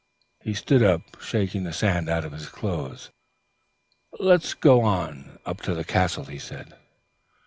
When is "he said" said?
6.25-6.73